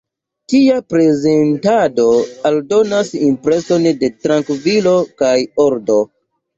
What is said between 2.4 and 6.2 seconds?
aldonas impreson de trankvilo kaj ordo.